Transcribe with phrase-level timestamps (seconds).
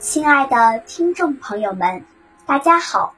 [0.00, 2.02] 亲爱的听众朋友们，
[2.46, 3.12] 大家好，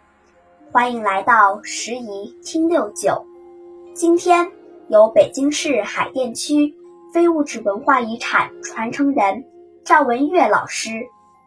[0.72, 3.24] 欢迎来到时宜听六九。
[3.94, 4.50] 今天
[4.88, 6.74] 由北京市海淀区
[7.14, 9.44] 非物质文化遗产传承人
[9.84, 10.90] 赵文月老师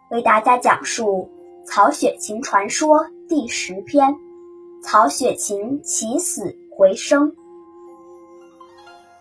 [0.10, 1.30] 为大家讲述
[1.68, 4.08] 《曹雪芹传说》第十篇
[4.82, 7.30] 《曹雪芹起死回生》。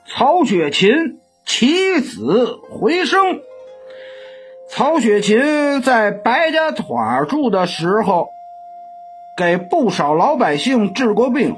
[0.06, 3.20] 曹雪芹起死回生。
[4.76, 8.30] 曹雪芹在白家屯住的时候，
[9.36, 11.54] 给不少老百姓治过病。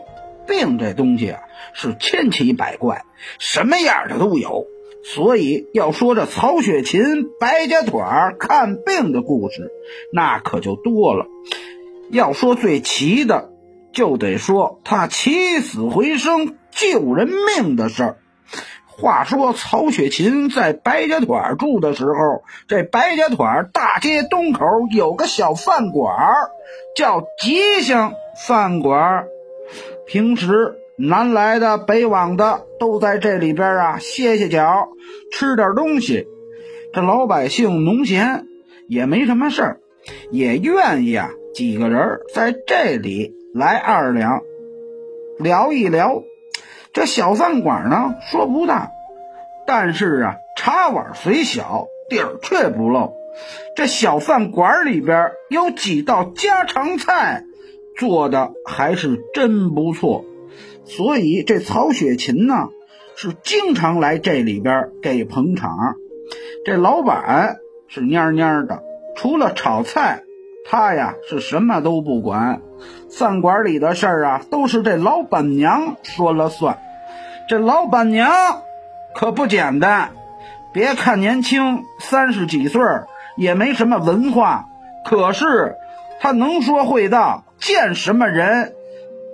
[0.46, 1.40] 病这东西啊，
[1.72, 3.04] 是千奇百怪，
[3.38, 4.66] 什么样的都有。
[5.14, 9.70] 所以要说这曹雪芹白家屯看病的故事，
[10.12, 11.24] 那可就多了。
[12.10, 13.48] 要说最奇的，
[13.92, 18.18] 就得说他起死回生、救人命的事儿。
[18.98, 26.16] 话说曹雪芹在白家屯住的时候，这白家屯大街东口有个小饭馆，
[26.96, 28.14] 叫吉祥
[28.46, 29.26] 饭馆。
[30.06, 34.88] 平时南来的、北往的都在这里边啊歇歇脚，
[35.30, 36.26] 吃点东西。
[36.94, 38.46] 这老百姓农闲
[38.88, 39.80] 也没什么事儿，
[40.30, 44.40] 也愿意啊几个人在这里来二两
[45.38, 46.22] 聊一聊。
[46.96, 48.90] 这小饭馆呢，说不大，
[49.66, 53.12] 但是啊，茶碗虽小，底儿却不漏。
[53.76, 57.44] 这小饭馆里边有几道家常菜，
[57.98, 60.24] 做的还是真不错。
[60.86, 62.70] 所以这曹雪芹呢，
[63.14, 65.76] 是经常来这里边给捧场。
[66.64, 67.58] 这老板
[67.88, 68.82] 是蔫蔫的，
[69.16, 70.22] 除了炒菜，
[70.64, 72.62] 他呀是什么都不管。
[73.10, 76.78] 饭馆里的事儿啊，都是这老板娘说了算。
[77.48, 78.28] 这老板娘
[79.14, 80.10] 可不简单，
[80.72, 82.82] 别看年轻，三十几岁
[83.36, 84.66] 也没什么文化，
[85.04, 85.76] 可是
[86.18, 88.72] 她能说会道，见什么人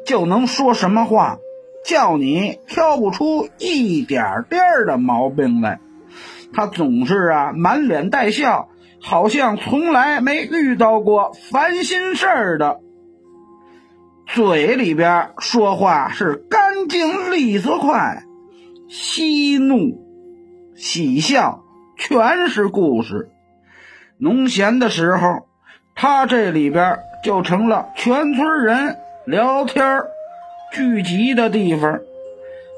[0.04, 1.38] 就能说什么话，
[1.86, 5.80] 叫你挑不出一点点的毛病来。
[6.52, 8.68] 她总是啊满脸带笑，
[9.00, 12.80] 好像从来没遇到过烦心事儿的。
[14.26, 16.41] 嘴里边说话是
[16.92, 18.22] 干净利索快，
[18.86, 19.98] 喜怒
[20.76, 21.64] 喜笑
[21.96, 23.30] 全是故事。
[24.18, 25.46] 农闲的时候，
[25.94, 30.02] 他这里边就成了全村人聊天
[30.74, 32.00] 聚集的地方，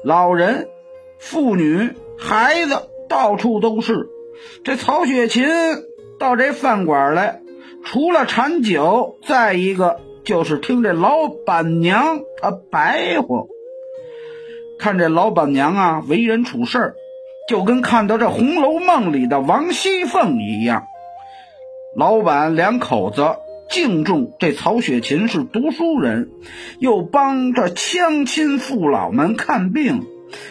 [0.05, 0.69] 老人、
[1.19, 4.07] 妇女、孩子到处都是。
[4.63, 5.45] 这曹雪芹
[6.17, 7.41] 到这饭馆来，
[7.83, 9.99] 除了馋酒，再一个。
[10.23, 13.45] 就是听这老板娘她白话，
[14.77, 16.95] 看这老板娘啊为人处事儿，
[17.47, 20.85] 就跟看到这《红楼梦》里的王熙凤一样。
[21.95, 23.37] 老板两口子
[23.69, 26.29] 敬重这曹雪芹是读书人，
[26.79, 30.03] 又帮着乡亲父老们看病，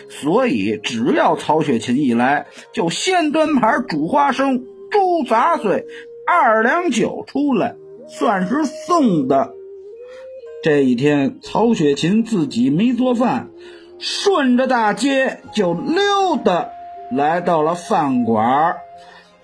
[0.08, 5.84] 所以只要曹雪芹一来，就先端盘煮花生、猪杂碎、
[6.26, 7.76] 二两酒出来，
[8.08, 9.54] 算是送的。
[10.62, 13.50] 这一天，曹雪芹自己没做饭，
[14.06, 16.68] 顺着大街就溜达
[17.10, 18.76] 来到了饭馆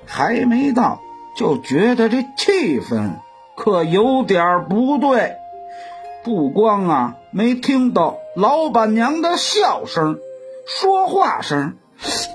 [0.04, 1.00] 还没到，
[1.34, 3.12] 就觉得这气氛
[3.56, 5.36] 可有点不对。
[6.22, 10.18] 不光啊，没听到老板娘的笑声、
[10.66, 11.78] 说话声，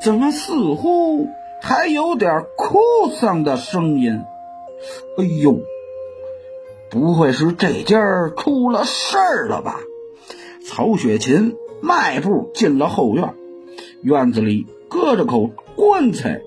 [0.03, 1.29] 怎么似乎
[1.61, 2.79] 还有点哭
[3.19, 4.23] 丧的声音？
[5.19, 5.59] 哎呦！
[6.89, 7.99] 不会是这家
[8.35, 9.77] 出了事儿了吧？
[10.67, 11.55] 曹雪芹
[11.85, 13.35] 迈步进了后院，
[14.01, 16.41] 院子里搁着口棺材，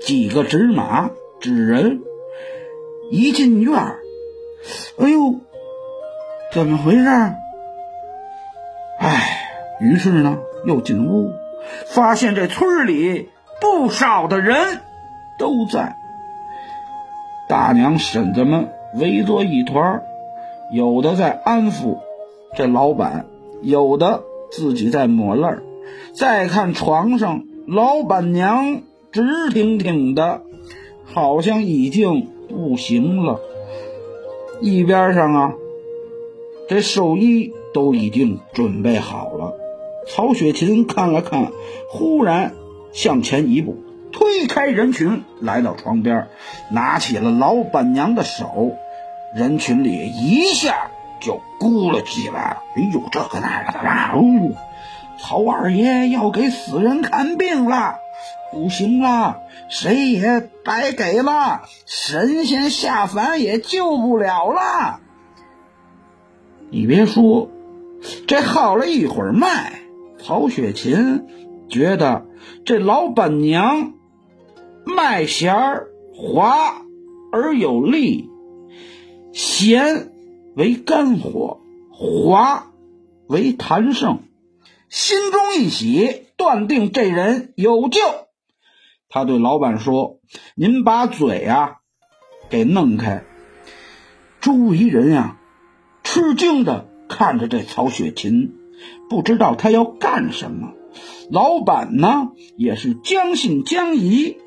[0.00, 1.10] 几个纸马
[1.40, 2.02] 纸人。
[3.10, 3.74] 一进院，
[4.96, 5.40] 哎呦，
[6.52, 7.08] 怎么回事？
[9.00, 9.40] 哎，
[9.80, 11.32] 于是呢，又进屋，
[11.86, 13.28] 发现这村里
[13.60, 14.78] 不少的人
[15.36, 15.96] 都在，
[17.48, 18.68] 大娘婶子们。
[18.92, 20.02] 围作一团，
[20.72, 21.98] 有的在安抚
[22.56, 23.26] 这老板，
[23.62, 25.62] 有的自己在抹泪儿。
[26.12, 28.82] 再看床上，老板娘
[29.12, 30.42] 直挺挺的，
[31.04, 33.40] 好像已经不行了。
[34.60, 35.54] 一边上啊，
[36.68, 39.54] 这寿衣都已经准备好了。
[40.08, 41.52] 曹雪芹看了看，
[41.88, 42.54] 忽然
[42.92, 43.76] 向前一步。
[44.12, 46.26] 推开人群，来到床边，
[46.72, 48.72] 拿起了老板娘的手，
[49.36, 52.58] 人群里一下就鼓了起来。
[52.74, 54.12] 哎呦，这个那个的，啊！
[54.14, 54.56] 哦，
[55.18, 57.96] 曹二爷要给死人看病了，
[58.52, 65.00] 不行了，谁也白给了，神仙下凡也救不了了。
[66.70, 67.50] 你别说，
[68.26, 69.80] 这号了一会儿脉，
[70.22, 71.26] 曹雪芹
[71.68, 72.24] 觉得
[72.64, 73.92] 这老板娘
[74.84, 76.82] 脉弦儿滑
[77.32, 78.30] 而有力，
[79.32, 80.12] 弦
[80.54, 81.60] 为肝火，
[81.90, 82.70] 滑
[83.28, 84.22] 为痰盛，
[84.88, 88.00] 心中一喜，断定这人有救。
[89.08, 90.18] 他对老板说
[90.54, 91.78] ：“您把嘴啊
[92.48, 93.24] 给弄开。”
[94.40, 95.36] 周围人呀。
[96.02, 98.54] 吃惊的看着这曹雪芹，
[99.08, 100.72] 不知道他要干什么。
[101.30, 104.38] 老板呢，也是将信将疑，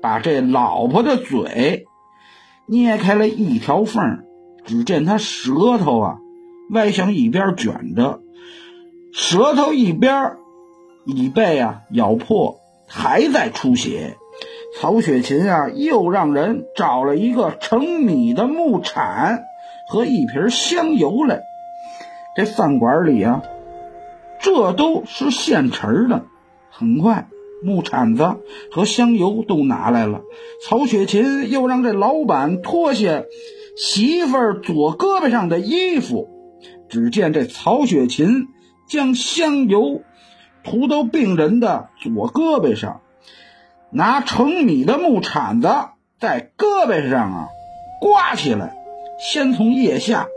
[0.00, 1.86] 把这老婆的嘴
[2.66, 4.22] 捏开了一条缝
[4.64, 6.18] 只见他舌头啊
[6.70, 8.20] 歪向一边卷着，
[9.12, 10.36] 舌头一边
[11.04, 14.16] 已被啊咬破，还在出血。
[14.78, 19.44] 曹雪芹啊，又让人找了一个盛米的木铲。
[19.88, 21.42] 和一瓶香油来，
[22.34, 23.42] 这饭馆里啊，
[24.40, 26.24] 这都是现成的。
[26.70, 27.26] 很快，
[27.62, 28.36] 木铲子
[28.70, 30.22] 和香油都拿来了。
[30.64, 33.24] 曹雪芹又让这老板脱下
[33.76, 36.28] 媳妇儿左胳膊上的衣服。
[36.88, 38.48] 只见这曹雪芹
[38.86, 40.02] 将香油
[40.62, 43.00] 涂到病人的左胳膊上，
[43.90, 45.68] 拿盛米的木铲子
[46.20, 47.48] 在胳膊上啊
[48.00, 48.76] 刮起来。
[49.18, 50.28] 先从腋下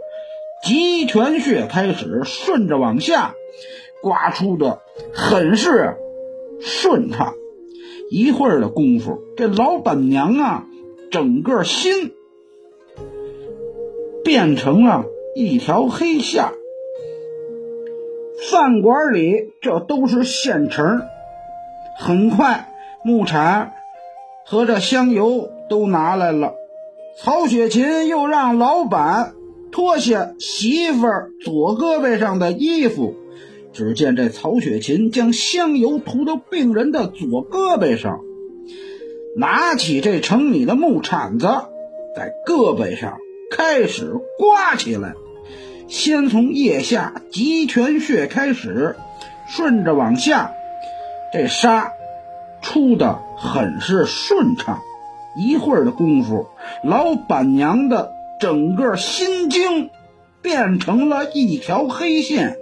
[0.63, 3.33] 极泉穴开始，顺着往下
[4.01, 4.79] 刮出的
[5.13, 5.97] 很是
[6.61, 7.33] 顺畅。
[8.09, 10.65] 一会儿的功夫，这老板娘啊，
[11.11, 12.13] 整个心
[14.25, 15.05] 变成了
[15.35, 16.45] 一条黑线。
[18.51, 21.03] 饭馆里这都是现成。
[21.97, 22.73] 很快，
[23.05, 23.71] 木铲
[24.45, 26.55] 和这香油都拿来了。
[27.17, 29.33] 曹雪芹又让老板
[29.71, 33.15] 脱下媳妇儿左胳膊上的衣服，
[33.71, 38.19] 只见这曹雪芹将香油涂到病人的左胳膊上，
[39.37, 41.47] 拿起这盛米的木铲子，
[42.15, 43.17] 在胳膊上
[43.55, 45.13] 开始刮起来，
[45.87, 48.97] 先从腋下极泉穴开始，
[49.47, 50.51] 顺着往下，
[51.31, 51.91] 这痧
[52.61, 54.81] 出的很是顺畅。
[55.37, 56.47] 一会儿的功夫，
[56.83, 58.11] 老板娘的
[58.41, 59.89] 整个心经
[60.41, 62.57] 变成了一条黑线。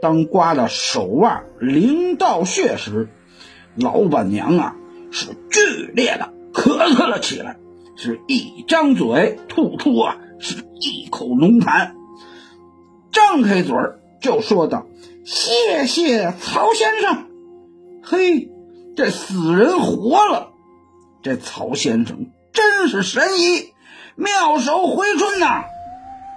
[0.00, 3.08] 当刮到手腕灵道穴时，
[3.76, 4.76] 老板娘啊
[5.10, 7.56] 是剧烈的咳嗽了起来，
[7.96, 11.92] 是一张嘴吐出啊是一口浓痰，
[13.12, 13.74] 张开嘴
[14.20, 14.86] 就说道
[15.24, 17.26] ：“谢谢曹先生。”
[18.02, 18.50] 嘿，
[18.96, 20.50] 这死人活了。
[21.22, 23.72] 这曹先生真是神医，
[24.16, 25.64] 妙手回春呐！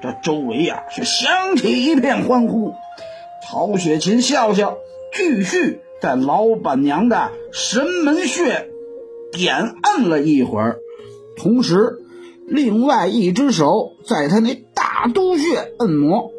[0.03, 2.73] 这周围呀是响起一片欢呼。
[3.47, 4.77] 曹雪芹笑笑，
[5.15, 8.69] 继续在老板娘的神门穴
[9.31, 10.79] 点按了一会儿，
[11.35, 11.99] 同时
[12.47, 16.31] 另外一只手在他那大都穴按摩，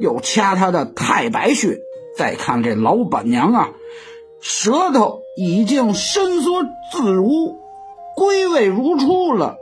[0.00, 1.80] 又掐他的太白穴。
[2.16, 3.72] 再看这老板娘啊，
[4.40, 6.62] 舌头已经伸缩
[6.92, 7.58] 自如。
[8.14, 9.56] 归位如初了。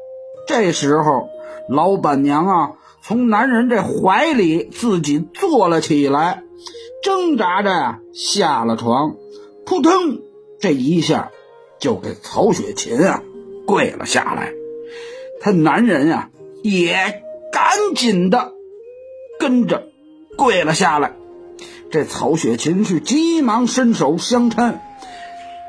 [0.48, 1.28] 这时候，
[1.68, 6.42] 老板娘啊，从男人这怀里自己坐了起来，
[7.04, 9.14] 挣扎着呀下了床，
[9.64, 9.92] 扑腾，
[10.58, 11.30] 这一下
[11.78, 13.22] 就给曹雪芹啊
[13.64, 14.52] 跪了下来。
[15.40, 16.28] 他男人呀
[16.62, 18.52] 也赶紧的
[19.38, 19.84] 跟着
[20.36, 21.12] 跪了下来。
[21.90, 24.74] 这曹雪芹是急忙伸手相搀，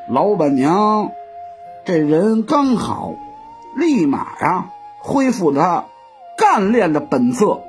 [0.09, 1.11] 老板娘。
[1.83, 3.15] 这人刚好，
[3.75, 5.85] 立马呀恢复他
[6.37, 7.61] 干练的本色，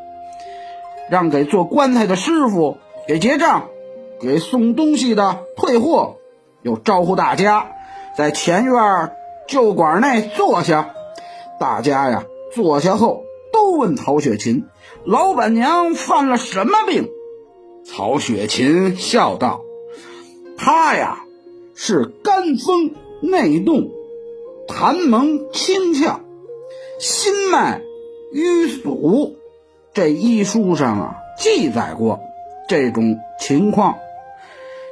[1.08, 2.76] 让给做棺材的师傅
[3.08, 3.68] 给结账，
[4.20, 6.16] 给送东西的退货，
[6.60, 7.68] 又招呼大家
[8.16, 9.12] 在前院
[9.48, 10.90] 旧馆内坐下。
[11.62, 14.64] 大家呀坐下后，都问曹雪芹
[15.06, 17.08] ：“老板娘犯了什么病？”
[17.86, 19.62] 曹雪芹笑道
[20.58, 21.24] ：“他呀
[21.76, 23.92] 是肝风内动。”
[24.66, 26.16] 痰蒙清窍，
[26.98, 27.80] 心脉
[28.32, 29.36] 瘀阻，
[29.94, 32.18] 这医书上啊记载过
[32.68, 33.94] 这种情况。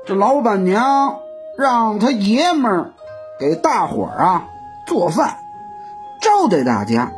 [0.06, 1.18] 这老板娘
[1.58, 2.94] 让他爷们儿
[3.40, 4.48] 给大伙儿啊
[4.86, 5.38] 做饭，
[6.40, 7.12] 招待大家，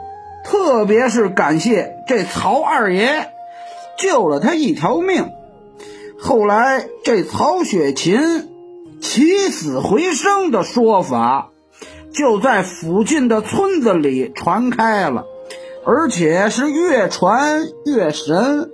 [0.45, 3.31] 特别是感谢这曹二爷
[3.97, 5.31] 救了他一条命。
[6.21, 8.19] 后来这曹雪芹
[9.01, 11.51] 起死回生的说法，
[12.13, 15.25] 就在附近的村子里传开了，
[15.87, 18.73] 而且是越传越神。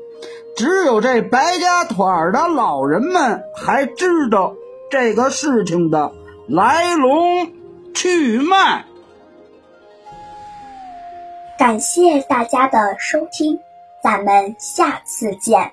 [0.56, 4.54] 只有这白家团的老人们还知道
[4.90, 6.12] 这个事情的
[6.48, 7.52] 来龙
[7.92, 8.86] 去脉。
[11.58, 13.58] 感谢大家的收听，
[14.00, 15.72] 咱们下次见。